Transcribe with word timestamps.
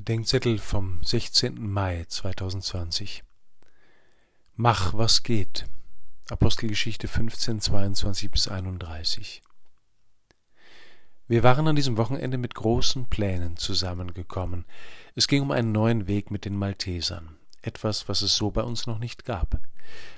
Bedenkzettel 0.00 0.56
vom 0.56 1.04
16. 1.04 1.60
Mai 1.60 2.06
2020 2.08 3.22
Mach, 4.56 4.94
was 4.94 5.22
geht. 5.24 5.66
Apostelgeschichte 6.30 7.06
15, 7.06 7.60
22 7.60 8.30
bis 8.30 8.48
31 8.48 9.42
Wir 11.28 11.42
waren 11.42 11.68
an 11.68 11.76
diesem 11.76 11.98
Wochenende 11.98 12.38
mit 12.38 12.54
großen 12.54 13.10
Plänen 13.10 13.58
zusammengekommen. 13.58 14.64
Es 15.16 15.28
ging 15.28 15.42
um 15.42 15.50
einen 15.50 15.70
neuen 15.70 16.06
Weg 16.06 16.30
mit 16.30 16.46
den 16.46 16.56
Maltesern. 16.56 17.36
Etwas, 17.60 18.08
was 18.08 18.22
es 18.22 18.34
so 18.34 18.50
bei 18.50 18.62
uns 18.62 18.86
noch 18.86 19.00
nicht 19.00 19.26
gab. 19.26 19.60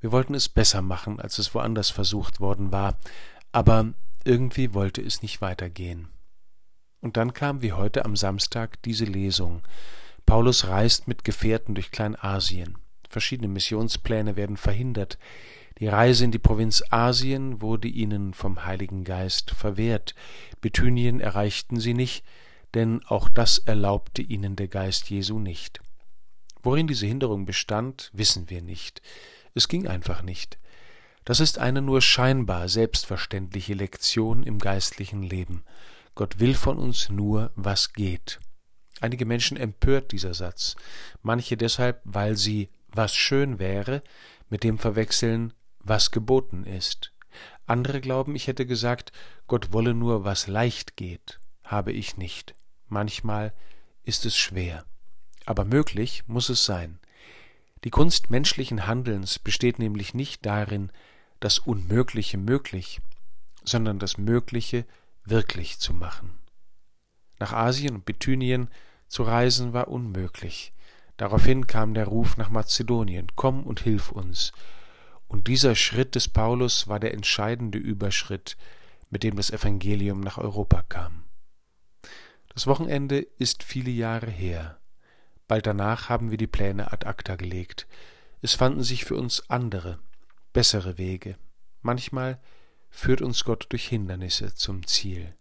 Wir 0.00 0.10
wollten 0.10 0.34
es 0.34 0.48
besser 0.48 0.80
machen, 0.80 1.20
als 1.20 1.38
es 1.38 1.54
woanders 1.54 1.90
versucht 1.90 2.40
worden 2.40 2.72
war, 2.72 2.96
aber 3.52 3.92
irgendwie 4.24 4.72
wollte 4.72 5.02
es 5.02 5.20
nicht 5.20 5.42
weitergehen. 5.42 6.08
Und 7.06 7.16
dann 7.16 7.34
kam 7.34 7.62
wie 7.62 7.72
heute 7.72 8.04
am 8.04 8.16
Samstag 8.16 8.82
diese 8.82 9.04
Lesung. 9.04 9.62
Paulus 10.26 10.66
reist 10.66 11.06
mit 11.06 11.22
Gefährten 11.22 11.76
durch 11.76 11.92
Kleinasien. 11.92 12.78
Verschiedene 13.08 13.46
Missionspläne 13.46 14.34
werden 14.34 14.56
verhindert. 14.56 15.16
Die 15.78 15.86
Reise 15.86 16.24
in 16.24 16.32
die 16.32 16.40
Provinz 16.40 16.82
Asien 16.90 17.62
wurde 17.62 17.86
ihnen 17.86 18.34
vom 18.34 18.64
Heiligen 18.64 19.04
Geist 19.04 19.52
verwehrt. 19.52 20.16
Bithynien 20.60 21.20
erreichten 21.20 21.78
sie 21.78 21.94
nicht, 21.94 22.24
denn 22.74 23.04
auch 23.06 23.28
das 23.28 23.58
erlaubte 23.58 24.22
ihnen 24.22 24.56
der 24.56 24.66
Geist 24.66 25.08
Jesu 25.08 25.38
nicht. 25.38 25.78
Worin 26.64 26.88
diese 26.88 27.06
Hinderung 27.06 27.46
bestand, 27.46 28.10
wissen 28.14 28.50
wir 28.50 28.62
nicht. 28.62 29.00
Es 29.54 29.68
ging 29.68 29.86
einfach 29.86 30.22
nicht. 30.22 30.58
Das 31.24 31.38
ist 31.38 31.60
eine 31.60 31.82
nur 31.82 32.02
scheinbar 32.02 32.68
selbstverständliche 32.68 33.74
Lektion 33.74 34.42
im 34.42 34.58
geistlichen 34.58 35.22
Leben. 35.22 35.62
Gott 36.16 36.40
will 36.40 36.54
von 36.54 36.78
uns 36.78 37.10
nur, 37.10 37.52
was 37.54 37.92
geht. 37.92 38.40
Einige 39.00 39.26
Menschen 39.26 39.58
empört 39.58 40.12
dieser 40.12 40.32
Satz, 40.32 40.74
manche 41.22 41.58
deshalb, 41.58 42.00
weil 42.04 42.36
sie 42.36 42.70
was 42.88 43.14
schön 43.14 43.58
wäre 43.58 44.02
mit 44.48 44.64
dem 44.64 44.78
verwechseln, 44.78 45.52
was 45.80 46.10
geboten 46.10 46.64
ist. 46.64 47.12
Andere 47.66 48.00
glauben, 48.00 48.34
ich 48.34 48.46
hätte 48.46 48.64
gesagt, 48.64 49.12
Gott 49.46 49.72
wolle 49.72 49.92
nur, 49.92 50.24
was 50.24 50.46
leicht 50.46 50.96
geht, 50.96 51.38
habe 51.62 51.92
ich 51.92 52.16
nicht. 52.16 52.54
Manchmal 52.88 53.52
ist 54.02 54.24
es 54.24 54.36
schwer. 54.38 54.86
Aber 55.44 55.66
möglich 55.66 56.24
muss 56.26 56.48
es 56.48 56.64
sein. 56.64 56.98
Die 57.84 57.90
Kunst 57.90 58.30
menschlichen 58.30 58.86
Handelns 58.86 59.38
besteht 59.38 59.78
nämlich 59.78 60.14
nicht 60.14 60.46
darin, 60.46 60.90
das 61.40 61.58
Unmögliche 61.58 62.38
möglich, 62.38 63.02
sondern 63.64 63.98
das 63.98 64.16
Mögliche 64.16 64.86
wirklich 65.28 65.78
zu 65.78 65.92
machen. 65.92 66.38
Nach 67.38 67.52
Asien 67.52 67.94
und 67.94 68.04
Bithynien 68.04 68.68
zu 69.08 69.22
reisen 69.22 69.72
war 69.72 69.88
unmöglich. 69.88 70.72
Daraufhin 71.16 71.66
kam 71.66 71.94
der 71.94 72.06
Ruf 72.06 72.36
nach 72.36 72.50
Mazedonien, 72.50 73.28
komm 73.36 73.64
und 73.64 73.80
hilf 73.80 74.10
uns. 74.10 74.52
Und 75.28 75.48
dieser 75.48 75.74
Schritt 75.74 76.14
des 76.14 76.28
Paulus 76.28 76.88
war 76.88 77.00
der 77.00 77.14
entscheidende 77.14 77.78
Überschritt, 77.78 78.56
mit 79.10 79.22
dem 79.22 79.36
das 79.36 79.50
Evangelium 79.50 80.20
nach 80.20 80.38
Europa 80.38 80.82
kam. 80.82 81.24
Das 82.48 82.66
Wochenende 82.66 83.18
ist 83.18 83.62
viele 83.62 83.90
Jahre 83.90 84.30
her. 84.30 84.78
Bald 85.48 85.66
danach 85.66 86.08
haben 86.08 86.30
wir 86.30 86.38
die 86.38 86.46
Pläne 86.46 86.92
ad 86.92 87.06
acta 87.06 87.36
gelegt. 87.36 87.86
Es 88.42 88.54
fanden 88.54 88.82
sich 88.82 89.04
für 89.04 89.16
uns 89.16 89.48
andere, 89.48 89.98
bessere 90.52 90.98
Wege. 90.98 91.36
Manchmal 91.82 92.40
führt 92.90 93.22
uns 93.22 93.44
Gott 93.44 93.66
durch 93.70 93.88
Hindernisse 93.88 94.54
zum 94.54 94.86
Ziel. 94.86 95.34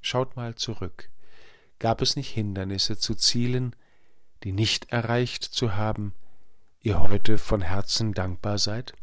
Schaut 0.00 0.36
mal 0.36 0.54
zurück. 0.54 1.10
Gab 1.78 2.02
es 2.02 2.16
nicht 2.16 2.30
Hindernisse 2.30 2.98
zu 2.98 3.14
Zielen, 3.14 3.74
die 4.44 4.52
nicht 4.52 4.90
erreicht 4.90 5.44
zu 5.44 5.76
haben, 5.76 6.14
ihr 6.80 7.00
heute 7.00 7.38
von 7.38 7.62
Herzen 7.62 8.12
dankbar 8.12 8.58
seid? 8.58 8.94